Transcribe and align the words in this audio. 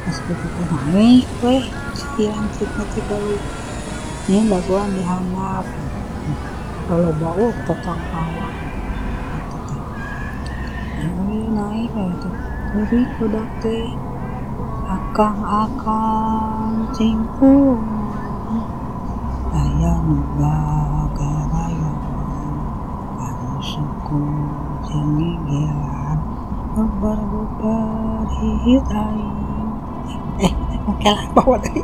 naik 0.00 1.28
weh 1.44 1.64
sekian 1.92 2.48
kita 2.56 2.84
tiga 2.96 3.18
ini 4.30 4.48
baguan 4.48 4.88
dihanap. 4.96 5.64
Kalau 6.88 7.12
bau 7.20 7.46
tetang 7.68 8.02
awak 8.10 8.54
ini 11.00 11.52
naik 11.52 11.92
itu 11.92 12.30
jadi 12.70 13.00
udah 13.20 13.46
teh 13.60 13.88
akang 14.88 15.40
akang 15.44 16.88
cingkung. 16.96 17.84
Ayam 19.50 20.06
bagaya 20.38 21.92
kan 23.20 23.38
suku 23.60 24.24
jengigilan 24.88 26.18
bubar 26.72 27.20
bubar 27.28 28.24
hihit 28.40 28.86
aing 28.88 29.39
oke 30.90 31.06
lah 31.06 31.26
bawa 31.30 31.56
tadi 31.62 31.82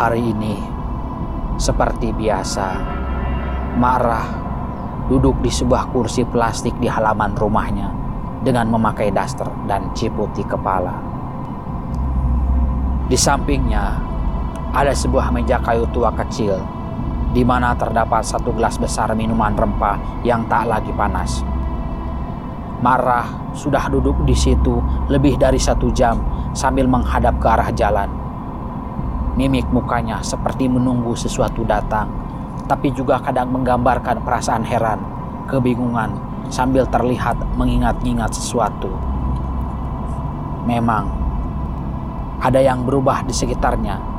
Hari 0.00 0.32
ini, 0.32 0.56
seperti 1.60 2.08
biasa, 2.16 2.72
Marah 3.76 4.24
duduk 5.12 5.44
di 5.44 5.52
sebuah 5.52 5.92
kursi 5.92 6.24
plastik 6.24 6.72
di 6.80 6.88
halaman 6.88 7.36
rumahnya 7.36 7.92
dengan 8.40 8.72
memakai 8.72 9.12
daster 9.12 9.44
dan 9.68 9.92
ciput 9.92 10.32
di 10.32 10.40
kepala. 10.40 10.96
Di 13.12 13.18
sampingnya 13.18 14.00
ada 14.72 14.96
sebuah 14.96 15.36
meja 15.36 15.60
kayu 15.60 15.84
tua 15.92 16.08
kecil 16.16 16.79
di 17.30 17.46
mana 17.46 17.74
terdapat 17.78 18.26
satu 18.26 18.50
gelas 18.54 18.74
besar 18.76 19.14
minuman 19.14 19.54
rempah 19.54 20.22
yang 20.26 20.46
tak 20.50 20.66
lagi 20.66 20.90
panas. 20.90 21.46
Marah 22.80 23.52
sudah 23.52 23.86
duduk 23.92 24.24
di 24.24 24.32
situ 24.32 24.80
lebih 25.12 25.36
dari 25.36 25.60
satu 25.60 25.92
jam 25.92 26.16
sambil 26.56 26.88
menghadap 26.88 27.36
ke 27.38 27.46
arah 27.46 27.70
jalan. 27.76 28.08
Mimik 29.36 29.68
mukanya 29.70 30.24
seperti 30.24 30.66
menunggu 30.66 31.14
sesuatu 31.14 31.62
datang, 31.62 32.10
tapi 32.66 32.90
juga 32.90 33.22
kadang 33.22 33.52
menggambarkan 33.52 34.24
perasaan 34.26 34.66
heran, 34.66 34.98
kebingungan, 35.46 36.10
sambil 36.50 36.88
terlihat 36.88 37.38
mengingat-ingat 37.54 38.34
sesuatu. 38.34 38.90
Memang, 40.66 41.08
ada 42.40 42.58
yang 42.64 42.82
berubah 42.82 43.22
di 43.22 43.32
sekitarnya. 43.36 44.09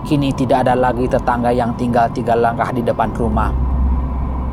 Kini 0.00 0.32
tidak 0.32 0.64
ada 0.64 0.72
lagi 0.72 1.04
tetangga 1.04 1.52
yang 1.52 1.76
tinggal 1.76 2.08
tiga 2.08 2.32
langkah 2.32 2.72
di 2.72 2.80
depan 2.80 3.12
rumah, 3.12 3.52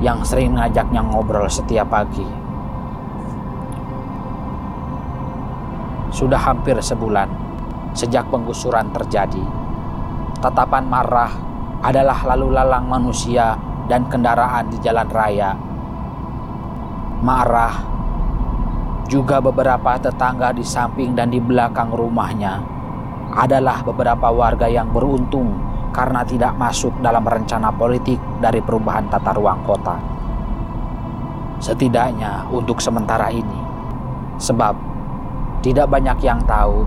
yang 0.03 0.19
sering 0.27 0.51
mengajaknya 0.51 0.99
ngobrol 0.99 1.47
setiap 1.47 1.87
pagi. 1.87 2.27
Sudah 6.11 6.41
hampir 6.41 6.75
sebulan 6.83 7.29
sejak 7.95 8.27
penggusuran 8.27 8.91
terjadi 8.91 9.67
tatapan 10.37 10.85
marah 10.85 11.33
adalah 11.81 12.21
lalu 12.33 12.53
lalang 12.53 12.85
manusia 12.85 13.57
dan 13.89 14.05
kendaraan 14.05 14.69
di 14.69 14.77
jalan 14.83 15.09
raya. 15.09 15.51
Marah 17.23 17.73
juga 19.09 19.41
beberapa 19.41 19.97
tetangga 19.97 20.53
di 20.53 20.61
samping 20.61 21.15
dan 21.17 21.31
di 21.33 21.41
belakang 21.41 21.89
rumahnya 21.89 22.76
adalah 23.37 23.85
beberapa 23.85 24.33
warga 24.33 24.65
yang 24.65 24.89
beruntung 24.89 25.53
karena 25.93 26.25
tidak 26.25 26.57
masuk 26.57 26.93
dalam 27.05 27.21
rencana 27.21 27.69
politik 27.69 28.17
dari 28.41 28.57
perubahan 28.65 29.05
tata 29.13 29.31
ruang 29.37 29.61
kota. 29.61 29.97
Setidaknya 31.61 32.49
untuk 32.49 32.81
sementara 32.81 33.29
ini. 33.29 33.61
Sebab 34.37 34.73
tidak 35.61 35.89
banyak 35.89 36.17
yang 36.21 36.41
tahu 36.45 36.85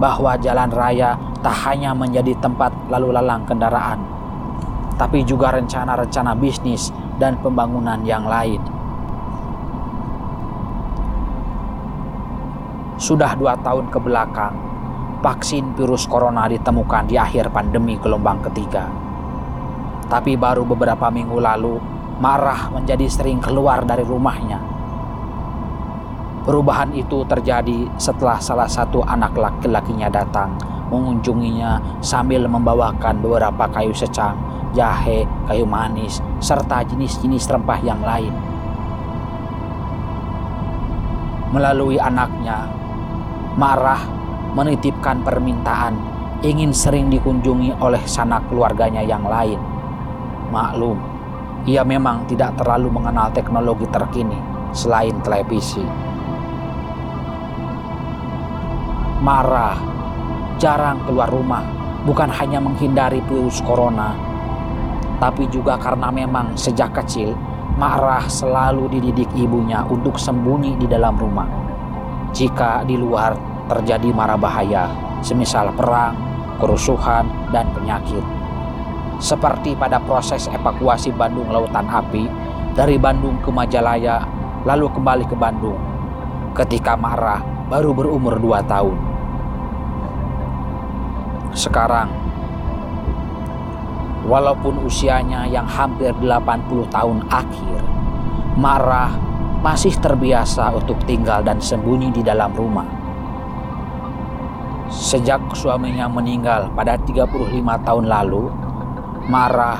bahwa 0.00 0.36
jalan 0.40 0.68
raya 0.72 1.16
tak 1.44 1.56
hanya 1.68 1.92
menjadi 1.96 2.36
tempat 2.40 2.72
lalu 2.92 3.16
lalang 3.16 3.44
kendaraan, 3.48 4.00
tapi 5.00 5.24
juga 5.24 5.56
rencana-rencana 5.56 6.36
bisnis 6.36 6.92
dan 7.16 7.36
pembangunan 7.40 8.00
yang 8.04 8.28
lain. 8.28 8.60
Sudah 13.00 13.32
dua 13.32 13.56
tahun 13.64 13.88
ke 13.88 13.96
belakang, 13.96 14.52
vaksin 15.20 15.76
virus 15.76 16.08
corona 16.08 16.48
ditemukan 16.48 17.08
di 17.08 17.20
akhir 17.20 17.52
pandemi 17.52 18.00
gelombang 18.00 18.40
ketiga. 18.48 18.88
Tapi 20.10 20.34
baru 20.34 20.66
beberapa 20.66 21.06
minggu 21.12 21.38
lalu, 21.38 21.76
Marah 22.20 22.68
menjadi 22.68 23.08
sering 23.08 23.40
keluar 23.40 23.84
dari 23.86 24.04
rumahnya. 24.04 24.60
Perubahan 26.44 26.92
itu 26.96 27.24
terjadi 27.28 27.88
setelah 28.00 28.40
salah 28.40 28.68
satu 28.68 29.04
anak 29.04 29.36
laki-lakinya 29.36 30.08
datang 30.08 30.56
mengunjunginya 30.90 32.02
sambil 32.02 32.44
membawakan 32.50 33.22
beberapa 33.22 33.70
kayu 33.70 33.94
secang, 33.94 34.34
jahe, 34.74 35.24
kayu 35.46 35.64
manis, 35.64 36.18
serta 36.42 36.82
jenis-jenis 36.82 37.46
rempah 37.46 37.78
yang 37.80 38.02
lain. 38.02 38.34
Melalui 41.54 41.96
anaknya, 41.98 42.66
Marah 43.54 44.19
menitipkan 44.54 45.22
permintaan 45.22 45.94
ingin 46.40 46.72
sering 46.72 47.12
dikunjungi 47.12 47.76
oleh 47.78 48.00
sanak 48.08 48.46
keluarganya 48.48 49.04
yang 49.04 49.22
lain. 49.26 49.60
Maklum, 50.50 50.98
ia 51.68 51.84
memang 51.84 52.24
tidak 52.26 52.56
terlalu 52.56 52.88
mengenal 52.90 53.30
teknologi 53.30 53.86
terkini 53.92 54.36
selain 54.72 55.14
televisi. 55.20 55.84
Marah 59.20 59.76
jarang 60.56 61.04
keluar 61.04 61.28
rumah, 61.28 61.62
bukan 62.08 62.32
hanya 62.32 62.56
menghindari 62.56 63.20
virus 63.28 63.60
corona, 63.60 64.16
tapi 65.20 65.44
juga 65.52 65.76
karena 65.76 66.08
memang 66.08 66.56
sejak 66.56 66.96
kecil 66.96 67.36
Ma'rah 67.80 68.28
selalu 68.28 68.92
dididik 68.92 69.32
ibunya 69.32 69.80
untuk 69.88 70.20
sembunyi 70.20 70.76
di 70.76 70.84
dalam 70.84 71.16
rumah. 71.16 71.48
Jika 72.34 72.84
di 72.84 72.98
luar 73.00 73.32
terjadi 73.70 74.10
mara 74.10 74.34
bahaya, 74.34 74.90
semisal 75.22 75.70
perang, 75.78 76.18
kerusuhan, 76.58 77.30
dan 77.54 77.70
penyakit. 77.70 78.22
Seperti 79.22 79.78
pada 79.78 80.02
proses 80.02 80.50
evakuasi 80.50 81.14
Bandung 81.14 81.46
Lautan 81.54 81.86
Api 81.86 82.26
dari 82.74 82.98
Bandung 82.98 83.38
ke 83.38 83.54
Majalaya, 83.54 84.26
lalu 84.66 84.90
kembali 84.90 85.24
ke 85.30 85.36
Bandung. 85.38 85.78
Ketika 86.50 86.98
Ma'rah 86.98 87.38
baru 87.70 87.94
berumur 87.94 88.34
2 88.42 88.58
tahun. 88.66 88.98
Sekarang, 91.54 92.10
walaupun 94.26 94.82
usianya 94.82 95.46
yang 95.46 95.66
hampir 95.66 96.10
80 96.18 96.90
tahun 96.90 97.18
akhir, 97.30 97.80
Marah 98.58 99.14
masih 99.62 99.94
terbiasa 99.98 100.74
untuk 100.74 100.98
tinggal 101.06 101.42
dan 101.46 101.62
sembunyi 101.62 102.10
di 102.10 102.22
dalam 102.26 102.50
rumah. 102.50 102.99
Sejak 104.90 105.38
suaminya 105.54 106.10
meninggal 106.10 106.66
pada 106.74 106.98
35 106.98 107.30
tahun 107.86 108.10
lalu, 108.10 108.50
Marah 109.30 109.78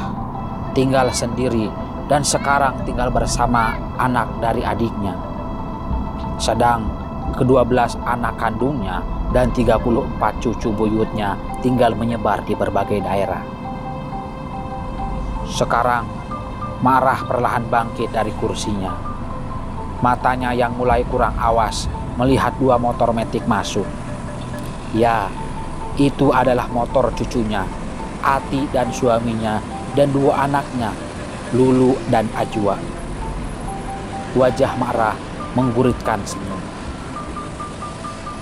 tinggal 0.71 1.11
sendiri 1.11 1.67
dan 2.07 2.23
sekarang 2.23 2.87
tinggal 2.87 3.11
bersama 3.11 3.75
anak 3.99 4.31
dari 4.39 4.63
adiknya. 4.63 5.19
Sedang 6.39 6.87
kedua 7.35 7.67
belas 7.67 7.99
anak 8.07 8.39
kandungnya 8.39 9.03
dan 9.35 9.51
34 9.51 10.43
cucu 10.43 10.71
buyutnya 10.71 11.35
tinggal 11.59 11.95
menyebar 11.99 12.47
di 12.47 12.55
berbagai 12.55 13.03
daerah. 13.03 13.43
Sekarang, 15.51 16.07
Marah 16.81 17.27
perlahan 17.27 17.67
bangkit 17.67 18.15
dari 18.15 18.31
kursinya. 18.39 18.95
Matanya 20.01 20.55
yang 20.55 20.79
mulai 20.79 21.05
kurang 21.05 21.37
awas 21.37 21.91
melihat 22.17 22.57
dua 22.57 22.81
motor 22.81 23.13
metik 23.13 23.45
masuk. 23.45 23.85
Ya, 24.91 25.31
itu 25.95 26.35
adalah 26.35 26.67
motor 26.67 27.15
cucunya, 27.15 27.63
Ati 28.21 28.67
dan 28.75 28.91
suaminya, 28.91 29.63
dan 29.95 30.11
dua 30.11 30.51
anaknya, 30.51 30.91
Lulu 31.55 31.95
dan 32.11 32.27
Ajwa. 32.35 32.79
Wajah 34.35 34.75
Marah 34.79 35.15
mengguritkan 35.55 36.23
senyum. 36.23 36.63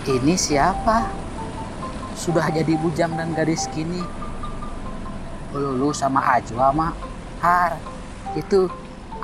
Ini 0.08 0.34
siapa? 0.36 1.08
Sudah 2.16 2.48
jadi 2.48 2.76
bujang 2.80 3.12
dan 3.16 3.36
gadis 3.36 3.68
kini. 3.72 4.00
Lulu 5.52 5.92
sama 5.92 6.20
Ajwa 6.36 6.72
mah. 6.72 6.92
Har, 7.40 7.76
itu. 8.36 8.68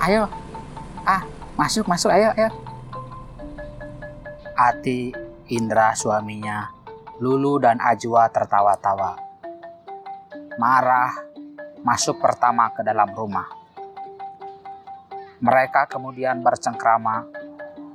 Ayo. 0.01 0.29
Ah, 1.05 1.25
masuk, 1.57 1.89
masuk, 1.89 2.13
ayo, 2.13 2.33
ayo. 2.37 2.49
Ati, 4.57 5.13
Indra 5.53 5.93
suaminya, 5.93 6.73
Lulu 7.23 7.63
dan 7.63 7.79
Ajwa 7.79 8.27
tertawa-tawa. 8.27 9.15
Marah 10.59 11.15
masuk 11.87 12.19
pertama 12.19 12.75
ke 12.75 12.83
dalam 12.83 13.07
rumah. 13.15 13.47
Mereka 15.39 15.87
kemudian 15.87 16.43
bercengkrama, 16.43 17.23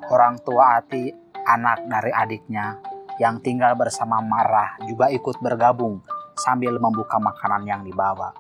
orang 0.07 0.39
tua 0.39 0.79
Ati, 0.79 1.11
anak 1.43 1.83
dari 1.91 2.15
adiknya, 2.15 2.79
yang 3.19 3.43
tinggal 3.43 3.75
bersama 3.75 4.23
Marah 4.23 4.79
juga 4.87 5.11
ikut 5.11 5.35
bergabung 5.43 5.99
sambil 6.39 6.79
membuka 6.79 7.19
makanan 7.19 7.67
yang 7.67 7.81
dibawa. 7.83 8.31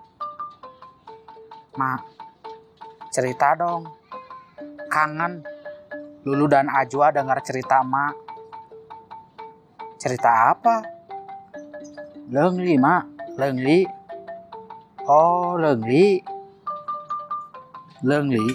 Mak, 1.75 2.01
cerita 3.11 3.51
dong. 3.59 3.83
Kangen. 4.87 5.43
Lulu 6.23 6.47
dan 6.47 6.71
Ajwa 6.71 7.11
dengar 7.11 7.43
cerita 7.43 7.83
Mak. 7.83 8.28
Cerita 9.99 10.55
apa? 10.55 10.79
Lengli, 12.31 12.79
Mak. 12.79 13.35
Lengli. 13.35 13.83
Oh, 15.03 15.59
Lengli. 15.59 16.23
Lengli 18.07 18.47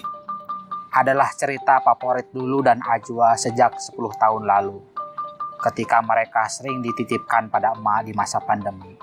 adalah 0.96 1.28
cerita 1.36 1.84
favorit 1.84 2.32
Lulu 2.32 2.64
dan 2.64 2.80
Ajwa 2.80 3.36
sejak 3.36 3.76
10 3.76 3.92
tahun 4.16 4.48
lalu. 4.48 4.80
Ketika 5.60 6.00
mereka 6.00 6.48
sering 6.48 6.80
dititipkan 6.80 7.52
pada 7.52 7.76
emak 7.76 8.08
di 8.08 8.16
masa 8.16 8.40
pandemi. 8.40 8.96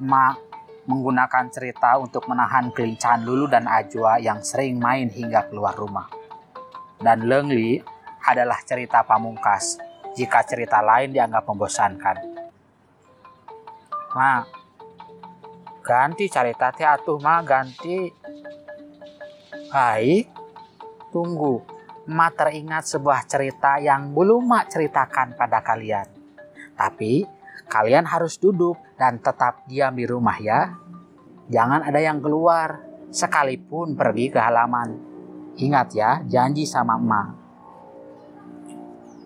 Emak 0.00 0.40
menggunakan 0.88 1.52
cerita 1.52 2.00
untuk 2.00 2.24
menahan 2.24 2.72
kelincahan 2.72 3.20
Lulu 3.20 3.52
dan 3.52 3.68
Ajwa 3.68 4.16
yang 4.16 4.40
sering 4.40 4.80
main 4.80 5.12
hingga 5.12 5.44
keluar 5.52 5.76
rumah. 5.76 6.08
Dan 6.96 7.28
Lengli 7.28 7.84
adalah 8.24 8.64
cerita 8.64 9.04
pamungkas 9.04 9.83
jika 10.14 10.46
cerita 10.46 10.78
lain 10.80 11.10
dianggap 11.10 11.42
membosankan. 11.44 12.16
Ma, 14.14 14.46
ganti 15.82 16.30
cerita 16.30 16.70
teh 16.70 16.86
atuh 16.86 17.18
ma 17.18 17.42
ganti. 17.42 18.08
Baik, 19.74 20.30
tunggu. 21.10 21.58
Ma 22.14 22.30
teringat 22.30 22.86
sebuah 22.86 23.26
cerita 23.26 23.82
yang 23.82 24.14
belum 24.14 24.46
ma 24.46 24.62
ceritakan 24.70 25.34
pada 25.34 25.66
kalian. 25.66 26.06
Tapi 26.78 27.26
kalian 27.66 28.06
harus 28.06 28.38
duduk 28.38 28.78
dan 28.94 29.18
tetap 29.18 29.66
diam 29.66 29.98
di 29.98 30.06
rumah 30.06 30.38
ya. 30.38 30.78
Jangan 31.50 31.82
ada 31.84 31.98
yang 31.98 32.22
keluar, 32.22 32.80
sekalipun 33.10 33.98
pergi 33.98 34.30
ke 34.30 34.38
halaman. 34.38 34.94
Ingat 35.58 35.88
ya, 35.94 36.10
janji 36.26 36.66
sama 36.66 36.98
emak. 36.98 37.28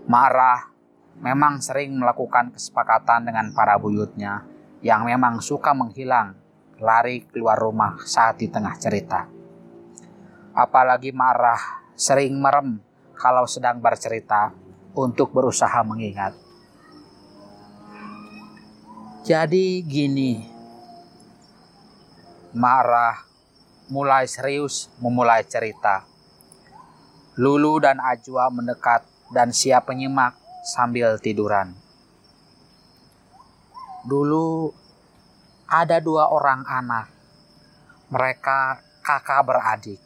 Marah 0.09 0.78
memang 1.19 1.59
sering 1.59 1.99
melakukan 1.99 2.55
kesepakatan 2.55 3.27
dengan 3.27 3.51
para 3.51 3.75
buyutnya 3.79 4.47
yang 4.83 5.03
memang 5.03 5.43
suka 5.43 5.75
menghilang, 5.75 6.39
lari 6.79 7.27
keluar 7.27 7.59
rumah 7.59 7.99
saat 8.07 8.39
di 8.39 8.47
tengah 8.47 8.79
cerita. 8.79 9.27
Apalagi 10.55 11.11
marah 11.11 11.59
sering 11.99 12.39
merem 12.39 12.79
kalau 13.19 13.47
sedang 13.51 13.83
bercerita 13.83 14.55
untuk 14.95 15.35
berusaha 15.35 15.83
mengingat. 15.83 16.35
Jadi 19.27 19.83
gini, 19.85 20.41
marah 22.55 23.27
mulai 23.91 24.25
serius 24.31 24.87
memulai 25.03 25.43
cerita. 25.45 26.07
Lulu 27.39 27.83
dan 27.83 28.03
Ajwa 28.03 28.51
mendekat 28.51 29.07
dan 29.31 29.53
siap 29.53 29.91
menyimak 29.91 30.48
sambil 30.65 31.19
tiduran. 31.21 31.75
Dulu 34.09 34.73
ada 35.69 36.01
dua 36.01 36.33
orang 36.33 36.65
anak. 36.65 37.13
Mereka 38.09 38.81
kakak 39.05 39.43
beradik. 39.45 40.01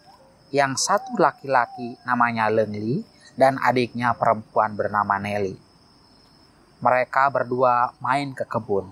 Yang 0.51 0.85
satu 0.85 1.15
laki-laki 1.17 1.97
namanya 2.03 2.51
Lengli 2.51 3.07
dan 3.39 3.57
adiknya 3.63 4.13
perempuan 4.13 4.75
bernama 4.75 5.17
Nelly. 5.23 5.57
Mereka 6.83 7.31
berdua 7.31 7.95
main 8.03 8.35
ke 8.35 8.43
kebun. 8.43 8.91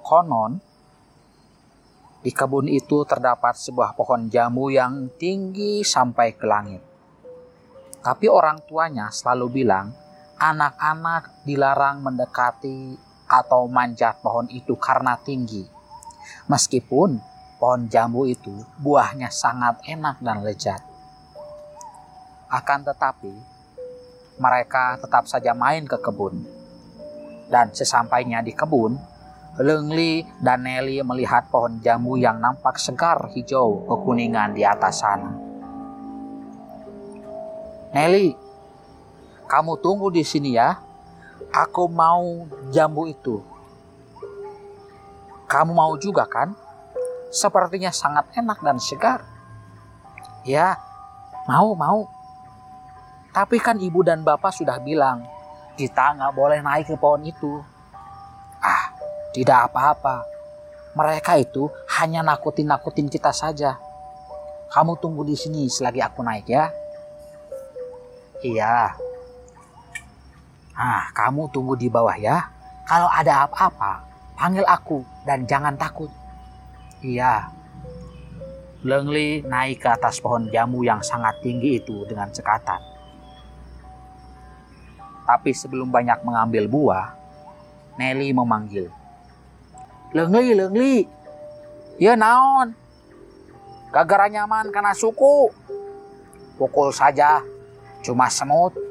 Konon, 0.00 0.58
di 2.24 2.32
kebun 2.32 2.66
itu 2.66 3.04
terdapat 3.04 3.54
sebuah 3.54 3.94
pohon 3.94 4.26
jamu 4.32 4.72
yang 4.72 5.12
tinggi 5.14 5.84
sampai 5.84 6.34
ke 6.34 6.42
langit. 6.48 6.82
Tapi 8.00 8.26
orang 8.26 8.64
tuanya 8.64 9.12
selalu 9.12 9.62
bilang, 9.62 9.92
anak-anak 10.36 11.44
dilarang 11.48 12.04
mendekati 12.04 12.96
atau 13.26 13.66
manjat 13.66 14.20
pohon 14.20 14.46
itu 14.52 14.76
karena 14.76 15.16
tinggi. 15.16 15.64
Meskipun 16.46 17.18
pohon 17.56 17.88
jambu 17.88 18.28
itu 18.28 18.52
buahnya 18.78 19.32
sangat 19.32 19.80
enak 19.88 20.20
dan 20.20 20.44
lezat. 20.44 20.84
Akan 22.46 22.86
tetapi, 22.86 23.34
mereka 24.38 25.00
tetap 25.00 25.26
saja 25.26 25.56
main 25.56 25.88
ke 25.88 25.98
kebun. 25.98 26.44
Dan 27.50 27.74
sesampainya 27.74 28.44
di 28.44 28.54
kebun, 28.54 28.94
Lengli 29.56 30.20
dan 30.36 30.68
Nelly 30.68 31.00
melihat 31.00 31.48
pohon 31.48 31.80
jambu 31.80 32.20
yang 32.20 32.36
nampak 32.36 32.76
segar 32.76 33.32
hijau 33.32 33.88
kekuningan 33.88 34.52
di 34.52 34.60
atas 34.60 35.00
sana. 35.00 35.32
Nelly, 37.96 38.36
kamu 39.46 39.78
tunggu 39.78 40.10
di 40.10 40.26
sini 40.26 40.58
ya. 40.58 40.82
Aku 41.54 41.86
mau 41.86 42.44
jambu 42.74 43.06
itu. 43.06 43.40
Kamu 45.46 45.72
mau 45.72 45.94
juga 45.96 46.26
kan? 46.26 46.52
Sepertinya 47.30 47.94
sangat 47.94 48.26
enak 48.34 48.58
dan 48.60 48.82
segar. 48.82 49.22
Ya, 50.42 50.74
mau, 51.46 51.72
mau. 51.78 52.10
Tapi 53.30 53.62
kan 53.62 53.78
ibu 53.78 54.02
dan 54.02 54.26
bapak 54.26 54.50
sudah 54.50 54.82
bilang, 54.82 55.22
kita 55.78 56.18
nggak 56.18 56.34
boleh 56.34 56.58
naik 56.64 56.90
ke 56.90 56.96
pohon 56.98 57.22
itu. 57.22 57.62
Ah, 58.58 58.90
tidak 59.30 59.70
apa-apa. 59.70 60.26
Mereka 60.96 61.38
itu 61.38 61.68
hanya 62.00 62.24
nakutin-nakutin 62.24 63.06
kita 63.06 63.30
saja. 63.30 63.76
Kamu 64.72 64.98
tunggu 64.98 65.22
di 65.22 65.36
sini 65.38 65.70
selagi 65.70 66.02
aku 66.02 66.24
naik 66.24 66.48
ya. 66.48 66.72
Iya. 68.42 69.05
Ah, 70.76 71.08
kamu 71.16 71.48
tunggu 71.48 71.72
di 71.72 71.88
bawah 71.88 72.12
ya. 72.20 72.52
Kalau 72.84 73.08
ada 73.08 73.48
apa-apa, 73.48 74.04
panggil 74.36 74.62
aku 74.68 75.00
dan 75.24 75.48
jangan 75.48 75.72
takut. 75.74 76.12
Iya. 77.00 77.48
Lengli 78.84 79.40
naik 79.42 79.82
ke 79.82 79.88
atas 79.88 80.20
pohon 80.20 80.52
jamu 80.52 80.84
yang 80.84 81.00
sangat 81.00 81.40
tinggi 81.40 81.80
itu 81.80 82.04
dengan 82.04 82.28
cekatan. 82.28 82.78
Tapi 85.26 85.50
sebelum 85.50 85.90
banyak 85.90 86.22
mengambil 86.22 86.70
buah, 86.70 87.16
Nelly 87.96 88.30
memanggil. 88.36 88.92
Lengli, 90.12 90.52
lengli. 90.54 90.96
Ya 91.96 92.14
naon. 92.14 92.76
Gagara 93.90 94.28
nyaman 94.28 94.68
karena 94.68 94.92
suku. 94.92 95.48
Pukul 96.60 96.92
saja, 96.92 97.40
cuma 98.04 98.28
semut. 98.28 98.85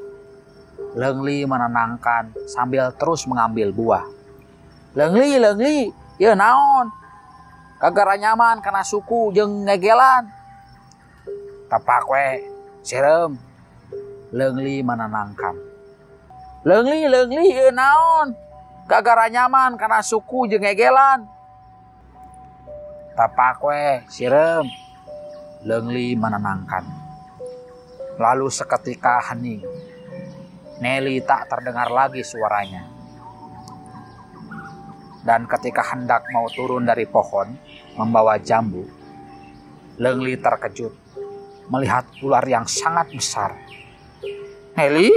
Lengli 0.96 1.44
menenangkan 1.44 2.32
sambil 2.48 2.88
terus 2.96 3.28
mengambil 3.28 3.68
buah. 3.68 4.04
Lengli, 4.96 5.36
lengli. 5.36 5.92
Ya 6.16 6.32
naon. 6.32 6.88
Gagara 7.76 8.16
nyaman 8.16 8.64
karena 8.64 8.80
suku 8.80 9.36
jeng 9.36 9.68
ngegelan. 9.68 10.24
Tepak 11.68 12.08
we, 12.08 12.48
serem. 12.80 13.36
Lengli 14.32 14.80
menenangkan. 14.80 15.52
Lengli, 16.64 17.04
lengli, 17.12 17.52
e 17.52 17.68
naon. 17.68 18.32
Gagara 18.88 19.28
nyaman 19.28 19.76
karena 19.76 20.00
suku 20.00 20.48
jeung 20.48 20.64
egelan. 20.64 21.28
Tapak 23.12 23.60
we, 23.60 24.00
sirem. 24.08 24.64
Lengli 25.66 26.16
menenangkan. 26.16 26.86
Lalu 28.16 28.48
seketika 28.48 29.20
hening. 29.28 29.60
Nelly 30.76 31.24
tak 31.24 31.48
terdengar 31.48 31.88
lagi 31.88 32.20
suaranya. 32.20 32.84
Dan 35.24 35.48
ketika 35.48 35.82
hendak 35.96 36.28
mau 36.30 36.46
turun 36.52 36.84
dari 36.84 37.08
pohon, 37.08 37.56
membawa 37.96 38.36
jambu, 38.36 38.84
Lengli 39.96 40.36
terkejut 40.36 40.92
melihat 41.72 42.06
ular 42.22 42.44
yang 42.46 42.68
sangat 42.68 43.10
besar. 43.10 43.56
Nelly, 44.76 45.10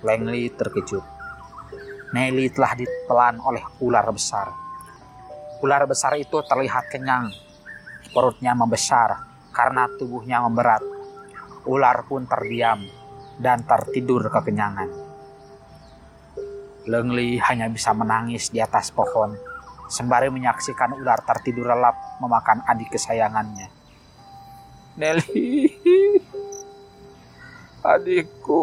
Lengli 0.00 0.50
terkejut. 0.50 1.04
Nelly 2.16 2.48
telah 2.48 2.72
ditelan 2.78 3.36
oleh 3.44 3.62
ular 3.84 4.08
besar. 4.10 4.50
Ular 5.62 5.84
besar 5.84 6.16
itu 6.18 6.40
terlihat 6.44 6.88
kenyang. 6.88 7.30
Perutnya 8.10 8.56
membesar 8.56 9.20
karena 9.52 9.84
tubuhnya 10.00 10.40
memberat. 10.44 10.82
Ular 11.64 12.04
pun 12.08 12.28
terdiam 12.28 13.03
dan 13.38 13.66
tertidur 13.66 14.26
kekenyangan. 14.30 14.90
Lengli 16.84 17.40
hanya 17.40 17.72
bisa 17.72 17.96
menangis 17.96 18.52
di 18.52 18.60
atas 18.60 18.92
pohon 18.92 19.54
sembari 19.88 20.32
menyaksikan 20.32 20.96
ular 20.96 21.20
tertidur 21.24 21.68
lelap 21.68 21.96
memakan 22.20 22.64
adik 22.68 22.96
kesayangannya. 22.96 23.68
Nelly, 24.94 25.70
adikku. 27.82 28.62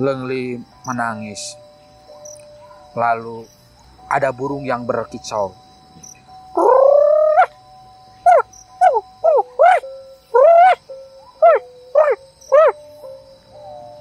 Lengli 0.00 0.56
menangis. 0.88 1.56
Lalu 2.98 3.46
ada 4.10 4.34
burung 4.34 4.66
yang 4.66 4.82
berkicau. 4.82 5.54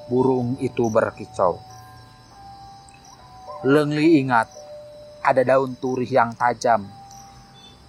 Burung 0.10 0.58
itu 0.58 0.89
berkicau. 0.89 1.62
Lengli 3.62 4.25
ingat 4.25 4.50
ada 5.22 5.46
daun 5.46 5.77
turih 5.77 6.10
yang 6.10 6.34
tajam. 6.34 6.89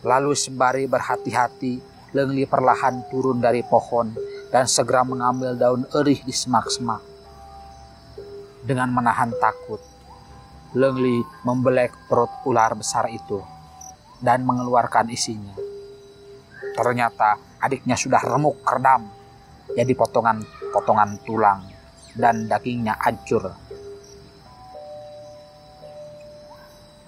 Lalu 0.05 0.37
sembari 0.37 0.85
berhati-hati, 0.85 1.81
Lengli 2.13 2.45
perlahan 2.45 3.09
turun 3.09 3.41
dari 3.41 3.65
pohon 3.65 4.13
dan 4.53 4.69
segera 4.69 5.01
mengambil 5.07 5.57
daun 5.57 5.89
erih 5.97 6.21
di 6.21 6.35
semak-semak. 6.35 7.01
Dengan 8.67 8.93
menahan 8.93 9.33
takut, 9.41 9.81
Lengli 10.71 11.19
membelek 11.43 11.91
perut 12.07 12.31
ular 12.47 12.79
besar 12.79 13.11
itu 13.11 13.43
dan 14.23 14.47
mengeluarkan 14.47 15.11
isinya. 15.11 15.59
Ternyata 16.79 17.59
adiknya 17.59 17.99
sudah 17.99 18.23
remuk 18.23 18.63
kerdam, 18.63 19.11
jadi 19.75 19.91
potongan-potongan 19.99 21.27
tulang 21.27 21.67
dan 22.15 22.47
dagingnya 22.47 22.95
hancur. 23.03 23.51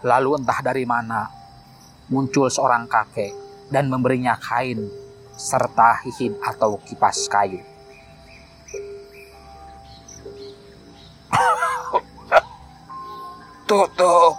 Lalu 0.03 0.43
entah 0.43 0.59
dari 0.59 0.83
mana 0.83 1.31
muncul 2.11 2.51
seorang 2.51 2.91
kakek 2.91 3.31
dan 3.71 3.87
memberinya 3.87 4.35
kain 4.43 4.91
serta 5.39 6.03
hihin 6.03 6.35
atau 6.43 6.83
kipas 6.83 7.31
kayu. 7.31 7.72
Tutup 13.73 14.37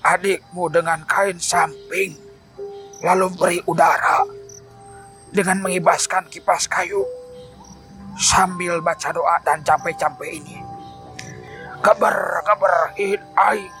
adikmu 0.00 0.72
dengan 0.72 1.04
kain 1.04 1.36
samping, 1.36 2.16
lalu 3.04 3.28
beri 3.36 3.60
udara 3.68 4.24
dengan 5.28 5.60
mengibaskan 5.68 6.24
kipas 6.32 6.64
kayu 6.64 7.04
sambil 8.16 8.80
baca 8.80 9.12
doa 9.12 9.36
dan 9.44 9.60
campe-campe 9.60 10.24
ini. 10.24 10.56
Kabar 11.84 12.40
kabar 12.48 12.96
hid 12.96 13.20
aing, 13.36 13.74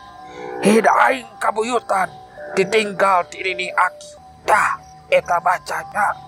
hid 0.60 0.84
aing 0.84 1.24
kabuyutan, 1.40 2.12
ditinggal 2.52 3.24
ini 3.32 3.72
aki. 3.72 4.12
Dah, 4.44 4.76
eta 5.08 5.40
bacanya 5.40 6.20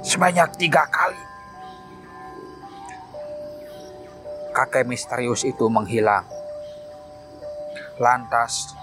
sebanyak 0.00 0.48
tiga 0.56 0.88
kali. 0.88 1.20
Kakek 4.56 4.88
misterius 4.88 5.44
itu 5.44 5.68
menghilang. 5.68 6.35
Lantas, 7.96 8.76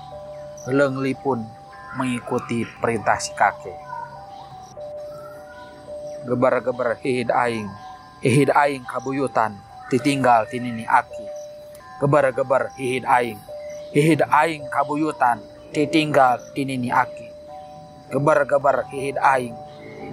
Lengli 0.65 1.13
pun 1.13 1.43
mengikuti 1.99 2.65
perintah 2.81 3.19
si 3.21 3.29
kakek. 3.37 3.77
Gebar-gebar 6.25 6.97
hid 7.03 7.29
aing, 7.29 7.67
hid 8.23 8.49
aing 8.49 8.87
kabuyutan, 8.87 9.59
ditinggal 9.91 10.47
tinini 10.49 10.87
aki. 10.87 11.27
Gebar-gebar 12.01 12.73
hihid 12.79 13.05
aing, 13.05 13.37
hihid 13.93 14.25
aing 14.25 14.65
kabuyutan, 14.73 15.43
ditinggal 15.69 16.41
tinini 16.57 16.89
aki. 16.89 17.29
Gebar-gebar 18.09 18.89
hihid 18.89 19.19
aing, 19.21 19.53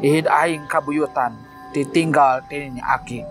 hihid 0.05 0.29
aing 0.29 0.69
kabuyutan, 0.69 1.39
ditinggal 1.73 2.45
tinini 2.51 2.83
aki. 2.85 3.25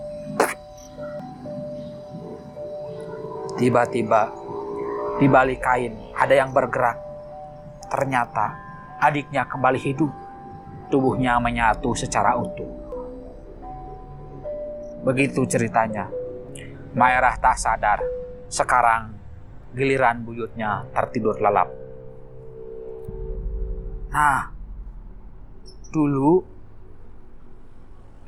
Tiba-tiba 3.59 4.31
di 5.19 5.27
balik 5.27 5.59
kain 5.59 6.15
ada 6.15 6.31
yang 6.31 6.55
bergerak. 6.55 6.95
Ternyata 7.91 8.55
adiknya 9.03 9.43
kembali 9.43 9.79
hidup. 9.83 10.11
Tubuhnya 10.89 11.37
menyatu 11.37 11.93
secara 11.93 12.39
utuh. 12.39 12.71
Begitu 15.03 15.43
ceritanya. 15.45 16.07
Maerah 16.95 17.37
tak 17.37 17.59
sadar. 17.59 17.99
Sekarang 18.49 19.13
giliran 19.75 20.25
buyutnya 20.25 20.87
tertidur 20.95 21.37
lelap. 21.37 21.69
Nah, 24.09 24.49
dulu 25.93 26.41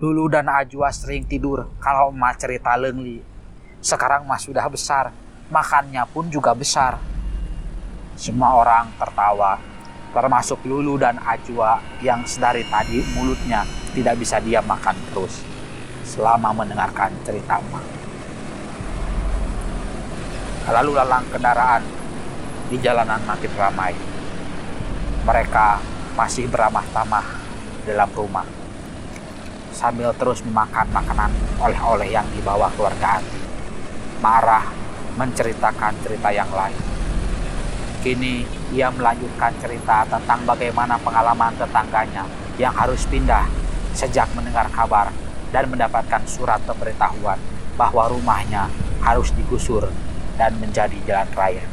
Lulu 0.01 0.33
dan 0.33 0.49
Ajwa 0.49 0.89
sering 0.89 1.29
tidur 1.29 1.69
kalau 1.77 2.09
emak 2.09 2.41
cerita 2.41 2.73
lengli. 2.73 3.21
Sekarang 3.85 4.25
mas 4.25 4.41
sudah 4.41 4.65
besar, 4.65 5.13
makannya 5.51 6.07
pun 6.07 6.31
juga 6.31 6.55
besar. 6.55 6.95
Semua 8.15 8.55
orang 8.55 8.87
tertawa, 8.95 9.59
termasuk 10.15 10.63
Lulu 10.63 10.95
dan 10.95 11.19
Ajwa 11.19 11.83
yang 11.99 12.23
sedari 12.23 12.63
tadi 12.71 13.03
mulutnya 13.13 13.67
tidak 13.91 14.15
bisa 14.15 14.39
diam 14.39 14.63
makan 14.63 14.95
terus 15.11 15.43
selama 16.07 16.55
mendengarkan 16.55 17.11
cerita 17.27 17.59
emak. 17.59 17.85
Lalu 20.71 20.91
lalang 20.95 21.27
kendaraan 21.27 21.83
di 22.71 22.79
jalanan 22.79 23.19
makin 23.27 23.53
ramai. 23.59 23.93
Mereka 25.21 25.67
masih 26.15 26.47
beramah 26.47 26.85
tamah 26.95 27.27
dalam 27.83 28.09
rumah 28.15 28.47
sambil 29.71 30.13
terus 30.13 30.43
memakan 30.45 30.85
makanan 30.93 31.31
oleh-oleh 31.57 32.13
yang 32.13 32.27
dibawa 32.35 32.69
keluarga. 32.77 33.17
Marah 34.21 34.81
menceritakan 35.15 35.93
cerita 36.03 36.29
yang 36.31 36.49
lain. 36.51 36.77
Kini 38.01 38.43
ia 38.73 38.89
melanjutkan 38.89 39.53
cerita 39.61 40.07
tentang 40.09 40.41
bagaimana 40.47 40.97
pengalaman 40.97 41.53
tetangganya 41.59 42.25
yang 42.57 42.73
harus 42.73 43.05
pindah 43.05 43.45
sejak 43.93 44.25
mendengar 44.33 44.65
kabar 44.71 45.11
dan 45.51 45.67
mendapatkan 45.67 46.23
surat 46.25 46.63
pemberitahuan 46.63 47.37
bahwa 47.75 48.09
rumahnya 48.09 48.71
harus 49.03 49.29
digusur 49.35 49.85
dan 50.39 50.55
menjadi 50.57 50.95
jalan 51.05 51.29
raya. 51.35 51.65